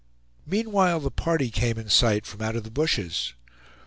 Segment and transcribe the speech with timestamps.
[0.47, 3.35] Meanwhile the party came in sight from out of the bushes.